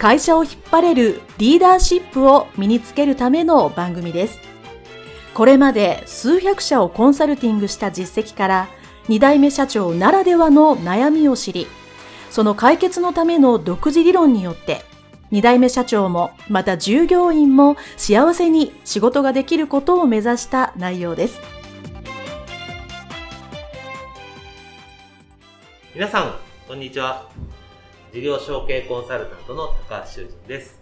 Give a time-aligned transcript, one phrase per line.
[0.00, 4.38] 会社を引っ張れるリーダーシップを身につけるための番組です。
[5.34, 8.68] これまで数百社をコンサルティングした実績から
[9.08, 11.66] 2代目社長ならではの悩みを知り、
[12.30, 14.80] その解決のための独自理論によって
[15.32, 21.38] 2代目社長もまた従業員も幸せに仕事ができることを目指した内容です。
[25.94, 26.34] 皆さん、
[26.66, 27.28] こんにちは。
[28.12, 30.80] 事業承継コンサルタントの高橋修人です。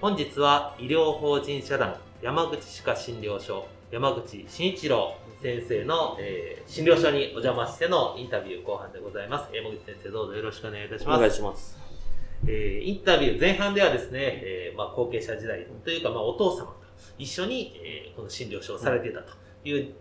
[0.00, 9.54] 本日は医療法人社団山口歯科診療所山口慎一郎先生の、えー、診療所にお邪魔してのインタビュー後半でございます。
[9.54, 11.16] 山口先生どうぞよろしくお願いいたします。
[11.18, 11.78] お願いします。
[12.48, 16.74] えー、インタビュー前半ではですね、えー、まあ、後継者時代というか、まあ、お父様と
[17.16, 19.94] 一緒に、えー、この診療所をされていたという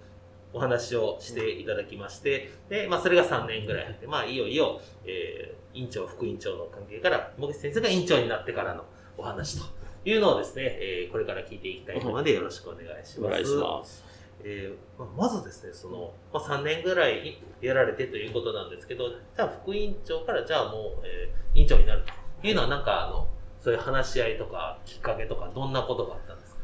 [0.52, 8.84] お話をしていただきまして、で、まあ、それが3年ぐらいあって、まあ、いよいよ、えー、院長、副院長の関係から、茂木先生が院長になってからの
[9.18, 9.66] お話と
[10.06, 13.28] いうのをですね、えー、これから聞いていきたいので、よろしくお願いします。
[13.28, 14.04] お願いします。
[14.48, 22.04] えーまあ、まずですね、その、まあ、3年ぐらいやられてということなんですけど、じゃあ副院長からじゃあもう、えー、院長になる
[22.42, 23.28] というのはなんかあの、
[23.60, 26.60] そういう話し合いとかきっかけとかどんなことがあったんですか？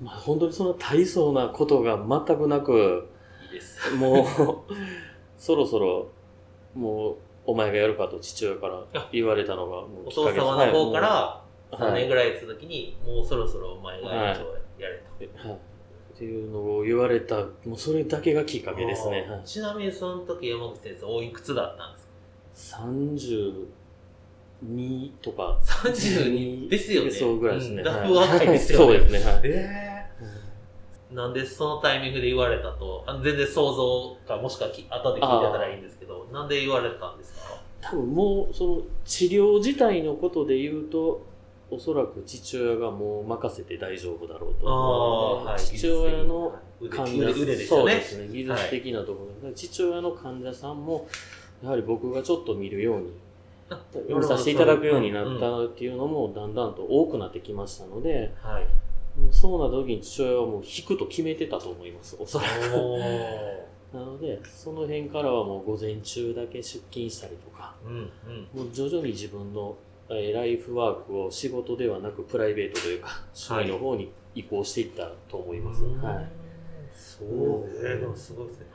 [0.00, 3.08] まあ、本当にその大層なことが全くなく、
[3.46, 4.26] いいですもう、
[5.36, 6.08] そろそろ、
[6.74, 11.42] もう、お前がやるかと父親から言われたのが、お父様の方から、
[11.72, 14.46] 3年ぐらい続きに、もうそろそろお前がやれと。
[14.48, 15.58] はい、
[16.14, 19.26] っていうのを言われた、もうそれだけがきっかけですね。
[19.44, 21.98] ちなみにその時山口先生、おいくつだったんで
[22.56, 23.66] すか ?30、
[24.64, 25.58] 2とか。
[25.62, 27.10] 32ですよね。
[27.10, 27.82] そうぐらいですね。
[27.82, 28.84] だいぶ若いですよね。
[28.86, 29.32] そうですね。
[29.32, 29.40] はい。
[29.44, 37.43] えー、なんでそのタイミングで言われたと、あ全然想像か、もしくは後で聞いてたらいいんですけど、なんで言われたんですか？
[37.84, 41.22] 多分もう、その治療自体のことで言うと、
[41.70, 46.54] おそらく父親がもう任せて大丈夫だろうと思うので、はい、父親の
[46.90, 51.06] 患者さん、ね、そうですね、技術的なところ、はい、父親の患者さんも、
[51.62, 53.10] やはり僕がちょっと見るように
[54.14, 58.66] 見させていただくようになったっていうのもだんだんと多くなってきましたので、はい、
[59.30, 63.73] そうな時に父親はもう引くと決めてたと思います、おそらく。
[63.94, 69.76] なので、その辺からはもう午前中だけ出勤したりとか、うんうん、もう徐々に自分の
[70.08, 75.84] ライフワークを仕事ではなくプライベートというか、趣味の方に移行していったと思います。
[75.84, 76.28] はい、
[76.92, 78.66] そうですね、すごいですね。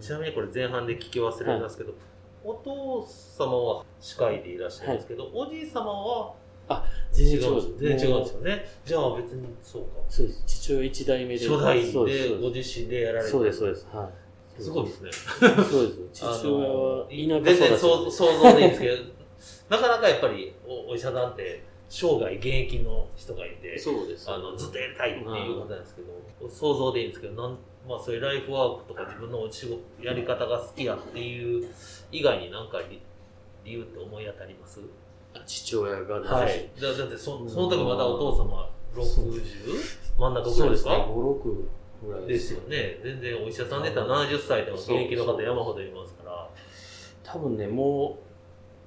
[0.00, 1.98] ちなみにこれ前半で聞き忘れますけど、はい。
[2.44, 3.04] お父
[3.36, 6.34] 様は司会でいらっしゃるんですけど、はい、おじい様は？
[6.68, 8.40] あ全然違う全然違うんですよ。
[8.42, 8.68] ね。
[8.84, 9.88] じゃあ別にそうか。
[10.08, 10.44] そうです。
[10.46, 11.48] 父親一代目で。
[11.48, 11.92] 初代で
[12.38, 13.88] ご自身でやられてそうですそうです。
[13.92, 14.27] はい
[14.58, 15.10] すごいですね。
[15.12, 15.46] そ
[15.80, 16.00] うです。
[16.12, 18.96] 父親は田舎全然想像でいいんですけど、
[19.70, 27.58] なかなかやっぱりおお医者さんって生涯現役の人がいて、そうです、あのずっとやりたいっていうことなんですけど、想像でいいんですけど、なん
[27.88, 31.66] まあそういうライフワークとか自分の仕事やり方が好きやっていう
[32.12, 32.80] 以外に何か
[33.64, 34.80] 理由って思い当たります？
[35.46, 36.70] 父親がはい。
[36.80, 39.42] だだってそその時まだお父様 60?
[40.18, 40.90] 真ん中ぐらいですか？
[40.90, 41.06] そうですね。
[41.08, 41.62] 56ぐらい
[42.26, 43.00] ですよね。
[43.02, 46.48] 全然お医者さんでたら70歳でも現役の方山ほどいますから。
[47.22, 48.28] 多分ねもう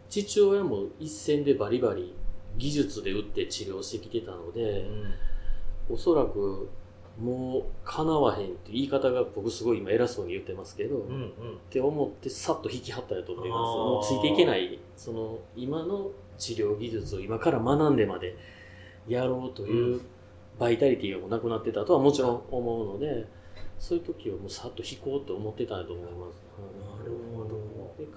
[0.10, 2.16] 父親も一線でバリバリ
[2.58, 4.82] 技術で打って治療してきてたので、
[5.90, 6.70] うん、おそらく
[7.20, 11.32] もう叶わへんって言い方が僕すごい今偉そうに言ってますけど、うんうん、っ
[11.70, 13.60] て思ってさっと引き張ったやと思います。
[13.60, 18.36] もうついていけないその今の治療技術を今から学んでまで
[19.08, 20.02] やろうという
[20.62, 23.26] バイタリティがなくなってたとはもちろん思うので
[23.80, 26.44] そういう時はもうさっと引こうと思ってたんだと思います、
[27.00, 27.60] なるほど。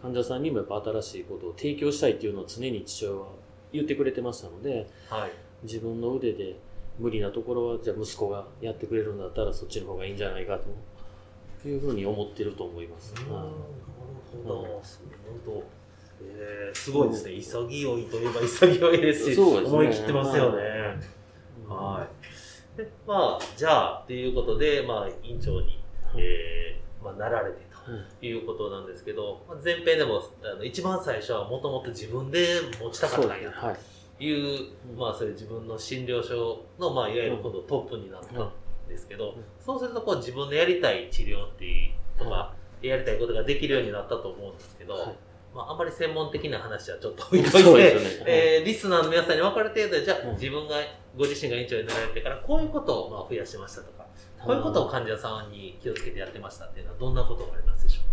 [0.02, 3.28] 患者さんにもやっぱ新しいことを提供したいっていうのを常に父親は
[3.72, 5.30] 言ってくれてましたので、はい、
[5.62, 6.56] 自分の腕で
[6.98, 10.64] 無理なところはじゃあ息子がやってくれるんだったらそっちの方がいいんじゃないかと。
[11.66, 13.14] いうふうに思ってると思います。
[13.14, 13.26] なる
[14.44, 14.82] ほど、本
[15.46, 15.64] 当
[16.20, 20.62] えー、すごいですね、潔いといえば潔いですし、すね、思い切ってますよね。
[21.66, 22.33] はい。
[22.76, 25.80] で、 まあ、じゃあ、ということで、まあ、院長に、
[26.16, 27.64] えー、まあ、なられて
[28.20, 32.46] ということなんですけど、まあ、前編でも、あの一番最初はもともと自分で
[32.80, 33.66] 持ちたかったんやと。
[33.72, 33.76] い。
[34.32, 38.52] う、まあ、それ自分の診療所の、まあ、いわゆる今度トップになったん
[38.88, 45.14] ですけど、そうするとこう自分でやりたい治療っていうとか、やりたいことができるようになったと思うんですけど、
[45.54, 48.00] まあ、あまり専門的な話はちょっと置いといて、ね。
[48.26, 50.74] えー、リスナーの皆さんに分かる程度で、じゃあ、自分が、
[51.16, 54.04] ご自身が院長になられてから、こういうことをまあ増やしましたとか、
[54.44, 58.02] こういうことを患者さんに気をつけてやってましたっていうのは、どんなことがありますでしょう？
[58.02, 58.08] か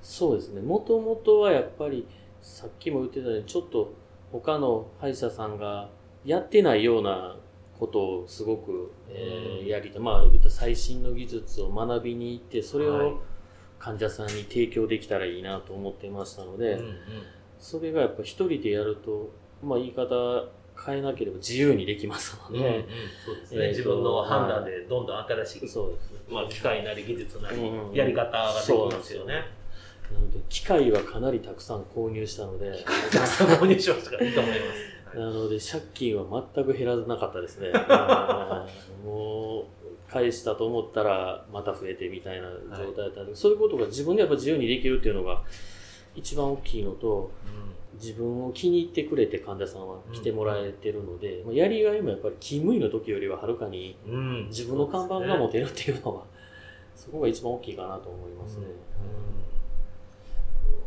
[0.00, 0.62] そうですね。
[0.62, 2.06] もともとはやっぱり、
[2.40, 3.92] さっきも言ってたように、ちょっと
[4.32, 5.90] 他の歯医者さんが
[6.24, 7.36] やってないような
[7.78, 10.00] ことをすごく、えー、やりたい。
[10.00, 13.20] まあ、最新の技術を学びに行って、それを
[13.86, 16.96] 患者さんに提供できたらいいなと思ってましたので、うんうん、
[17.60, 19.30] それがやっぱ一人でやると、
[19.62, 20.48] まあ言い方
[20.84, 22.84] 変えなければ自由にできますので、うんうん、
[23.24, 27.58] そうですね、自分の判断でどんどん新しい、そうですね、まあ機械なり技術なり、
[27.92, 29.34] やり方ができますよね。
[30.12, 34.56] なので、機械はかなりたくさん購入したので、たくさん購入しましたから、いいと思いま
[35.14, 35.16] す。
[35.16, 37.72] なので、借金は全く減らなかったですね。
[39.06, 45.42] もう、返したと思ったら、また増えてみたいな状態だったんで、はい、そういうことが自分でやっぱ自由にできるっていうのが、
[46.14, 47.30] 一番大きいのと、
[47.92, 53.98] うん、自分を気に入ってくれて患者さんは来てもらえてるので、うん、やりがいもやっぱり勤務医の時よりははるかに、
[54.48, 56.24] 自分の看板が持てるっていうのは、
[56.94, 58.66] そこが一番大きいかなと思いますね。
[58.66, 59.36] うん。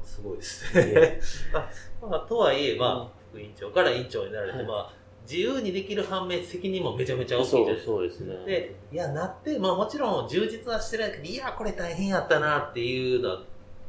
[0.05, 1.19] すごいですね。
[2.01, 4.93] まあ、とはいえ、まあ、副院長から院長になられて、はい、まあ、
[5.23, 8.35] 自由にできる反面責任もめちゃめちゃ大きいですそうですね。
[8.45, 13.41] で、いや、なって、まあもちろん充実はしてないけど、いや、これ大変やったなっていうのは、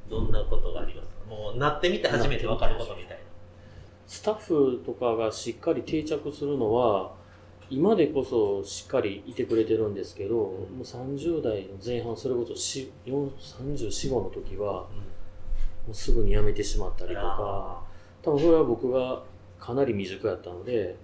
[0.09, 1.15] どんなことがありますか？
[1.29, 3.23] もう、なってみて初めて分かることみたいな。
[4.07, 7.13] スタッフとかがしっかり定着するのは、
[7.71, 15.11] 今でこそしっかりいてくれてるんですけど、うん、もう30代の前半、それこそ34、5の時は、うん
[15.87, 17.83] もうすぐに辞めてしまったりとか
[18.21, 19.23] 多分それは僕が
[19.61, 20.97] かなり未熟やったので、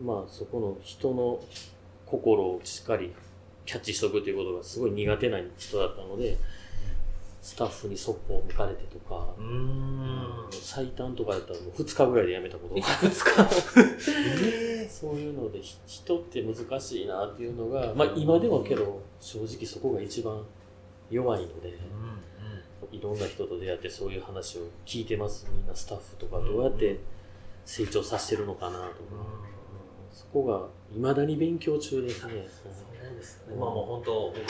[0.00, 1.40] うん、まあそこの人の
[2.04, 3.14] 心をしっかり
[3.64, 6.36] キャッチしとくということがすごい苦手な人だったので、
[7.40, 9.28] スタッフにそっぽを向かれてとか、
[10.50, 12.80] 最短とかやったらもう2日ぐらいで辞めたことが。
[12.80, 13.10] 2
[14.82, 14.90] 日。
[14.90, 20.44] そういうので人って難しいなっていうのが、まあ今でもけど正直そこが一番
[21.10, 21.78] 弱いので、
[22.92, 25.46] いろんな人と出会ってそういう話を聞いてます。
[25.54, 26.98] みんなスタッフとかどうやって
[27.70, 28.90] 成長させてるのかなとか、
[30.10, 32.32] そこがいまだに勉強中ですね。
[32.32, 33.54] そうですね。
[33.56, 34.42] まあもう本当僕も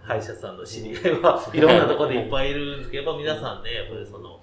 [0.00, 4.38] 歯医者さんの知り合いはいろんなところでいっぱいいるんですけど、皆さんね、やっぱりその、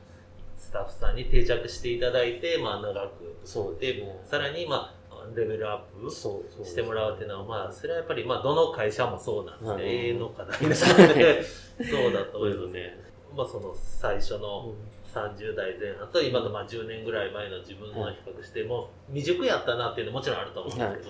[0.58, 3.40] スタッフさんに定着していただいて、まあ長く。
[3.46, 9.84] そうで、ね、さらにまあ、レベルアップしてもらうっていうのは、まあ、それはやっぱり、まあ、どの会社もそうなんですね。
[9.84, 11.44] 永遠の課題なので、
[11.90, 13.00] そうだと思いますね。
[13.34, 14.74] まあ、その最初の
[15.14, 21.10] 30代前半と今のまあ10年ぐらい前の自分の比較しても、未熟やったなっていうのももちろんあると思うんです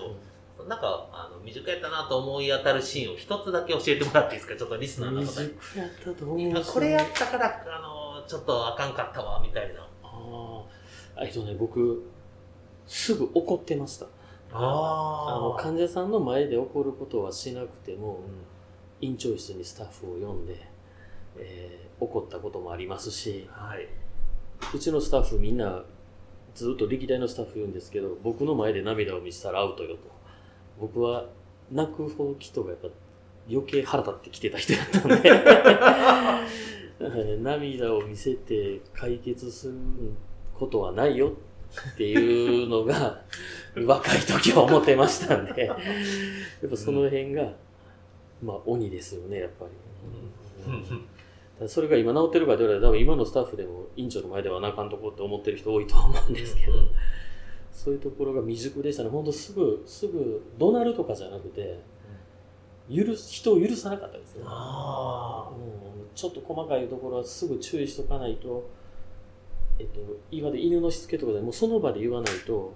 [0.58, 4.56] ど、なんか、あの、未熟やったなと思い当たるシーンを一つだけ教えてもらっていいですか？
[4.56, 5.40] ちょっとリスナーの方
[6.36, 6.54] に。
[6.64, 9.80] これやったから、あの、ちょっとあかんかったわ、みたいな。
[9.80, 10.62] あ
[11.16, 11.24] あ。
[11.24, 12.04] えっとね、僕、
[12.86, 14.06] すぐ怒ってました。
[14.56, 18.20] ああの患者さんの前で怒ることはしなくても、
[19.00, 20.54] うん、院長室にスタッフを呼んで、
[21.36, 23.88] えー、怒ったこともありますし、はい、
[24.74, 25.82] うちのスタッフみんな
[26.54, 30.14] ずっと歴代のスタッフ言うんですけど僕の前で涙を見せたらアウトよと。
[30.80, 31.26] 僕は
[31.70, 32.88] 泣くほど人がやっぱ
[33.50, 35.30] 余計腹立ってきてた人やったんで。
[37.42, 39.74] 涙を見せて解決する
[40.54, 41.32] ことはないよ
[41.92, 43.20] っていうのが
[43.84, 45.64] 若い時は思ってましたんで。
[45.66, 45.76] やっ
[46.70, 47.52] ぱその辺が、
[48.42, 49.72] まあ鬼ですよねやっぱり。
[51.64, 56.90] うんそれが今治ってるかどうか多分今のスタッフでも院長の前では泣かんとこって思ってる人多いと思うんですけど、うん、
[57.72, 59.08] そういうところが未熟でしたね。
[59.08, 61.80] 本当すぐすぐ怒鳴るとかじゃなくて、
[62.90, 64.46] 許す人を許さなかったですね、うん、
[66.14, 68.68] ちょっと細かいところはすぐ注意しとかないと、
[69.78, 72.74] えっと、今で犬のしつけとかでもその場で言わないと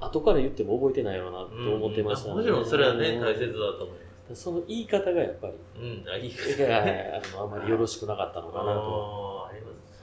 [0.00, 2.32] 後から言っても覚えてないよなと思ってました、ね。
[2.32, 9.50] うん、もちろんそれはね大切だと思いますその言い方がやっぱり、うん、あ言い方があのあまりよろしくなかったのかなと。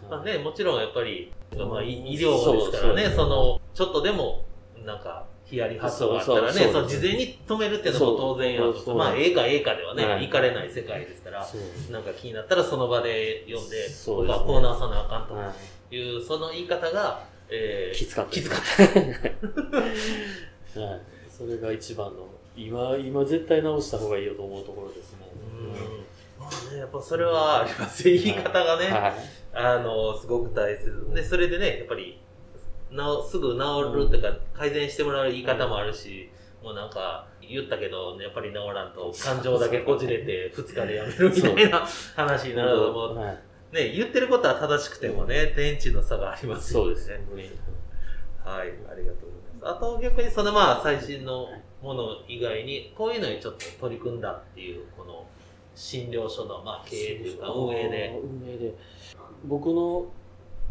[0.10, 4.46] まあね、もちろんやっぱり、まあ、医療ですからね、その、ちょっとでも、
[4.86, 8.96] なんか、ヒヤリハットがあったらね、その事前に止めるっていうのも当然やと。
[8.96, 11.48] まあ、ええかええかではね、行かれない世界ですから、
[11.92, 18.32] なんか気になったらその場で読んで、僕はコーナーさなあかんという、その言い方が、えー、きつかった。
[18.32, 18.60] きつかっ
[20.74, 20.80] た。
[20.82, 21.02] はい。
[21.30, 22.28] それが一番の
[22.58, 25.28] 今、今絶対直した方がいいよと思うところですね。
[25.60, 26.44] うん。
[26.44, 29.14] まあね、やっぱそれはあります言い方がね、はい、
[29.54, 31.08] あの、すごく大切。
[31.14, 32.20] で、それでね、やっぱり、
[32.92, 36.30] なすぐ治るっていうか、改善してもらう言い方もあるし、
[36.64, 43.38] もうなんか、言ったけど、やっぱり治らんと、感情だけこじれて、2日でやめるみたいな話になると思う。
[43.72, 46.86] ね、言ってることは正しくてもね、電池の差がありますよね。
[46.86, 47.26] そうですね。
[48.44, 49.68] はい、ありがとうございます。
[49.68, 51.50] あと逆にそのまあ最新の
[51.82, 55.26] もの以外に、こういうのにちょっと取り組んだっていう、この
[55.76, 58.20] 診療所のまあ経営というか運営で。
[58.24, 58.74] 運営で。
[59.46, 60.08] 僕の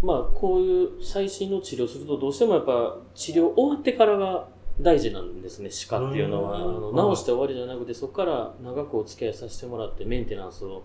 [0.03, 4.49] まあ、こういう最新の治療するとどうしてもやっぱ治療終わってからが
[4.81, 6.57] 大事なんですね、歯科っていうのは。
[6.57, 10.85] あの治して終わりじゃなくて、そこから長くお付き合いさせてもらってメンテナンスを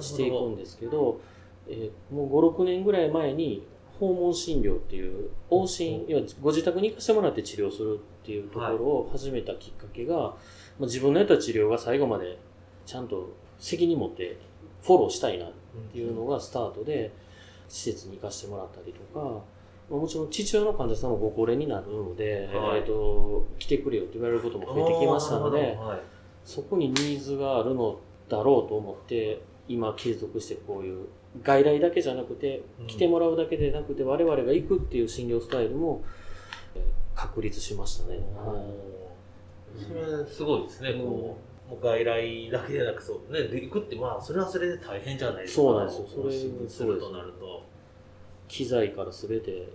[0.00, 1.20] していくんですけど、
[1.66, 3.66] えー、もう5、6年ぐらい前に
[3.98, 10.36] 訪問診療っていう、往診、要はご自宅に行かせてもらって治療するっていうところを始めたきっかけが、まあ、
[10.82, 12.38] 自分のやった治療が最後まで
[12.86, 14.38] ちゃんと責任持って
[14.82, 15.52] フォローしたいなっ
[15.92, 17.12] ていうのがスタートで、
[17.68, 19.42] 施設に行かせてもらったりとか、
[19.88, 26.00] もちろん父親の患者さんもご高齢になるので、はい、えっと、来てくれよって言われることも増えてきましたので、はい、
[26.44, 31.06] そこにニーズがあるのだろうと思って、今継続してこういう
[31.42, 36.04] 外来だけじゃなくて、来てもらうだけでなくて、我々が行くっていう診療スタイルも
[37.14, 38.18] 確立しましたね。
[38.36, 38.64] は
[39.76, 41.02] い、それすごいですね、こう。
[41.70, 45.62] もう外来だけでなくそうね行くってまあそれはそれで大変じゃないですか。
[45.62, 46.08] そうなんですよ。
[46.08, 46.84] それす。
[46.84, 47.62] るとなると。
[48.48, 49.70] 機材から全て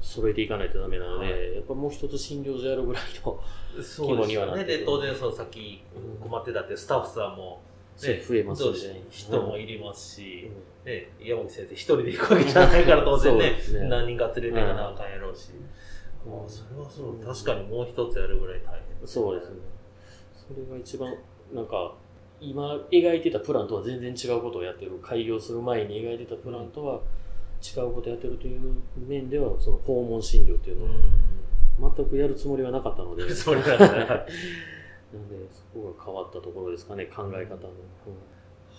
[0.00, 3.38] 揃えていかないとダメなので、はい、やっぱもう一つ診療所やるぐらいの
[3.76, 5.82] 規模にはなってで、ね、当然その先
[6.20, 7.60] 困ってたってスタッフさんも、
[8.06, 10.50] ね、増えますし、ね、人もいりますし、
[10.84, 15.50] うん、ね、山口先生一人で行くわけじゃないから当然ねね、何人か連れていかなあかんやろうし、
[16.24, 19.56] うん、それはそう確かにもう一つやるぐらい大変そうですね。
[20.34, 21.14] それが一番
[21.52, 21.94] なんか
[22.40, 24.92] 今描いてたプランとは全然違うことをやってる。
[25.02, 27.00] 開業する前に描いてたプランとは
[27.60, 28.60] 違うことをやってるという
[28.96, 30.84] 面ではその訪問診療っていうの
[31.88, 33.28] は全くやるつもりはなかったので。
[33.34, 33.60] それ
[35.12, 37.72] なのでそこが変わったところですかね考え方の、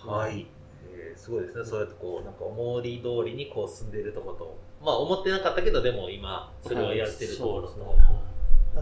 [0.06, 0.46] うん、はい、
[0.92, 1.66] えー、すごいですね。
[1.66, 4.60] そうやってこうなんか思い通りにこう進んでいるところと。
[4.84, 8.00] まあ思ってなかったけどでも今それをやってるところと、はい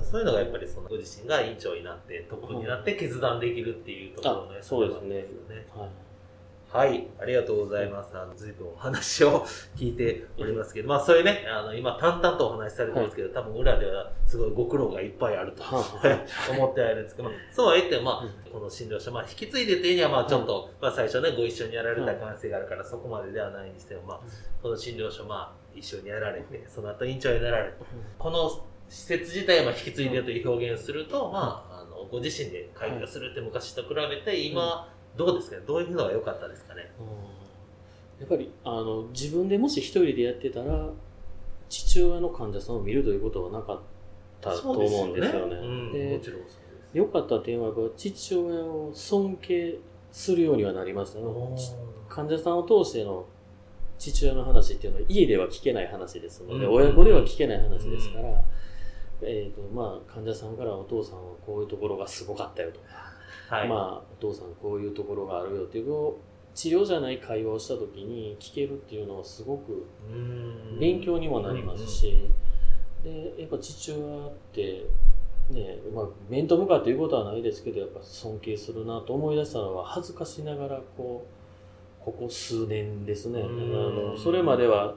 [0.04, 0.24] そうい。
[0.24, 5.16] うのがやっぱりそのご自身が院長になってトップになって決断できるっていうところのやつそうですね。
[5.76, 5.90] はい、
[6.78, 8.16] はい、ありがとうございます。
[8.16, 9.44] あの、随分お話を
[9.76, 15.64] 聞いておりますけど、まあ、そういうね、あの、今、淡々とお話しされてますけど、はい、多分裏ではすごいご苦労がいっぱいあると。
[16.52, 24.20] 思ってあるんですけど、まあ、そうは言っても、まあ、この診療所、まあ、引き継いでっていうには、まあ、ちょっと、まあ、最初ね、ご一緒にやられた可能性があるから、そこまでではないにしても、まあ、
[24.62, 27.78] この診療所、まあ、一緒にやられて、その後院長になられて、
[28.20, 28.52] この
[28.88, 35.58] 施設自体は引き継いでという表現をすると、まあ、あのご自身で開業するって昔と比べて、今、どうですか？
[35.58, 36.92] ねどういうのが良かったですかね、
[38.20, 40.90] やっぱりあの自分でもし一人でやってたら
[41.70, 43.80] 父親の患者さんを見るということはなかっ
[44.40, 45.90] たと思うんですよね。
[45.92, 46.22] で
[46.94, 49.78] 良かった点は父親を尊敬
[50.12, 51.26] するようにはなりましたね。
[52.08, 53.26] 患者さんを通しての
[54.00, 58.42] 父親の話っていうのは家では聞けない話ですので、親子では聞けない話ですから、
[59.22, 62.80] えーとまあ、患者さんからお父さんはこういうところがすごかったよと。
[62.80, 62.86] か、
[63.50, 66.20] はい、まあ、お父さんこういうところがあるよっていうのを
[66.54, 69.86] 治療じゃない会話をした時に聞けるっていうのはすごく
[70.80, 72.30] 勉強にもなりますし、
[73.04, 74.86] でやっぱ父親って
[75.50, 83.42] ねまあ、面と向かって言うことはないですけどやっぱ尊敬するなと思い出したのは恥ずかしながらこうここ数年ですね。
[83.42, 84.96] あのそれまでは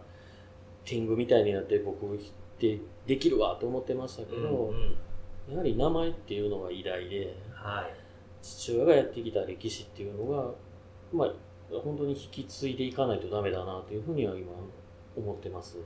[0.84, 2.18] 天狗みたいになって僕っ
[2.58, 7.94] てできるわと思ってましたけど、うんうん、やはり名前っていうのが偉大で、はい、
[8.42, 10.50] 父親がやってきた歴史っていうのが、
[11.12, 11.32] まあ、
[11.82, 14.52] 本当に引き継いでいかないとダメだなというふうには今
[15.16, 15.78] 思ってます。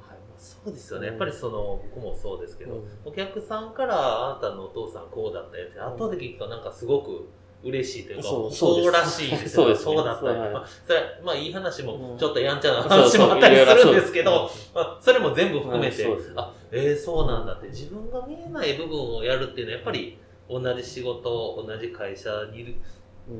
[0.00, 7.28] はい、そうですよね、やっぱりその僕もそうですけど、うん、お客さんからあなたのお父さんこうだったよって後で聞くとなんかすごく
[7.64, 22.74] 嬉しいというか、そうそうらしいですそうです、そうだったり、まあ、それまあいい話も、ちょっとやんちゃな話もあったりするんですけど、まあ、それも全部含めて、あ、えー、そうなんだって、自分が見えない部分をやるっていうのは、やっぱり同じ仕事、同じ会社にいる、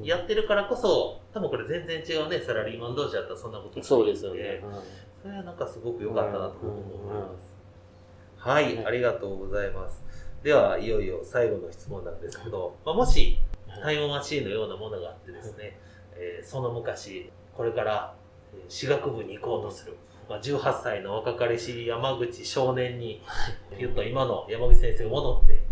[0.03, 4.63] やってるからこそ、多分これ全然違うね、サラリーマン同士だったらそんなことそうですよね。
[5.23, 7.55] それはなんかすごく良かったなと思います。
[8.37, 10.03] はい、ありがとうございます。
[10.43, 13.39] では、いよいよ最後の質問なんですけど、まあ、もし、
[13.83, 15.79] タイムマシーンのようなものがあってですね、
[16.15, 18.15] えー、その昔、これから
[18.69, 19.97] 私学部に行こうとする、
[20.29, 23.23] まあ、18歳の若かりし山口少年に、
[23.79, 25.66] 言うと今の山口先生が戻って、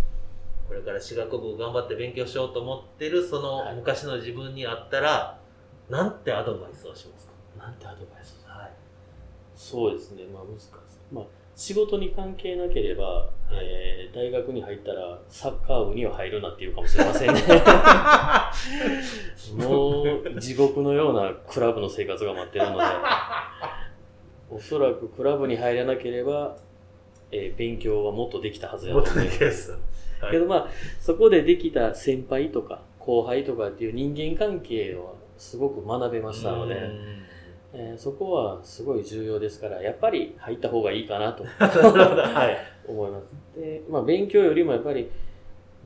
[0.68, 5.38] これから私学部頑張って勉強しようと思ってるその昔の自分にあったら、
[5.88, 7.33] なんてアドバイスをしますか？
[7.59, 8.73] なんてアドバイスはい。
[9.54, 10.68] そうですね、まあ難しい。
[11.12, 13.28] まあ、仕事に関係なければ、はい、
[13.62, 17.42] えー、大学に入ったらサッカー部には入るなっていうかもしれませんね。
[19.66, 22.85] もう地獄のようなクラブの生活が待ってるので、
[24.50, 26.56] おそらくクラブに入らなければ、
[27.30, 29.78] えー、勉強はもっとできたはずやと思います。
[30.25, 36.90] はい、けどまあ、そこでできた先輩とか後輩とかっていう人間関係はすごく学べましたので、
[37.73, 41.45] えー、そこはすごい重要ですから、やっぱり入った方がいいかなと。
[41.59, 42.57] はい、
[42.88, 43.61] 思います。
[43.61, 45.11] で、まあ勉強よりもやっぱり、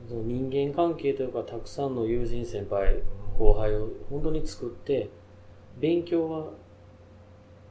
[0.07, 3.01] 人間関係というか、たくさんの友人先輩、
[3.37, 5.09] 後輩を本当に作って、
[5.79, 6.45] 勉強は、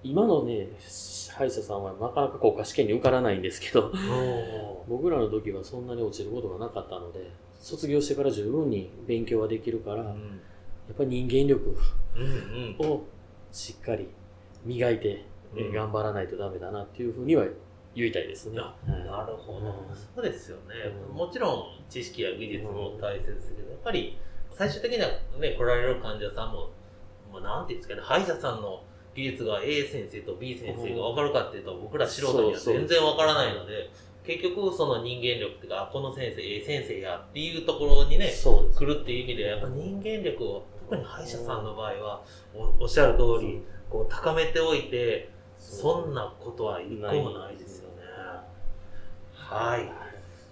[0.02, 0.68] 今のね、
[1.30, 3.92] 歯医者さんはなかなか国家試験に受からないんですけど、
[4.88, 10.12] 僕らの時はそんなに落ちることがなかったので、卒業してから十分に勉強はできるから、うん、や
[10.92, 11.76] っぱり人間力
[12.78, 13.04] を
[13.50, 14.08] しっかり
[14.64, 15.24] 磨いて、
[15.56, 17.44] うん、頑張らないとダメだなっていうふうには
[17.94, 18.56] 言いたいですね。
[18.56, 19.66] なるほど、
[20.14, 20.74] そうですよね、
[21.12, 24.16] もちろん知識や技術も大切ですけど、やっぱり
[24.52, 25.08] 最終的には
[25.40, 26.70] ね、来られる患者さんも、
[27.32, 28.82] まあ、なんていうんですかね、歯医者さんの
[29.18, 33.90] 技術が A 先生と B 先生が分かるかっていうと、僕ら素人には全然分からないので、
[34.24, 42.22] 結局その人間力っていうか、この先生、A 先生やっていうところにね、来るっていう意味で、やっぱ人間力を、特に歯医者さんの場合は、
[42.78, 43.60] おっしゃる通り、
[43.90, 48.04] こう高めておいて、そんなことは一個もないですよね。
[49.34, 49.90] はい。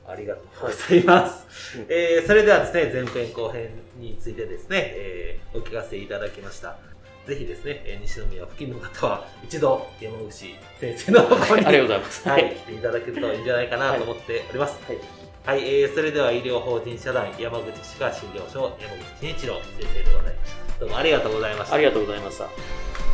[0.08, 1.78] ありがとうございます。
[1.88, 6.78] えー、それではですね、前編後編についてですね、えー、お聞かせいただきました。
[7.26, 12.28] ぜひですね、えー、西宮付近の方は、一度山口先生のところに、ありがとうございます。
[12.28, 14.78] はい、来ていただけるといいんじゃないかなと思っております。
[14.86, 14.98] はい。
[15.44, 20.80] はい、えー、それでは医療法人社団山口歯科診療所山口真一郎先生でございました。
[20.80, 21.74] どうもありがとうございました。
[21.74, 23.05] ありがとうございました。